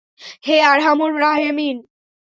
[0.45, 1.77] হে আরহামুর রাহেমীন!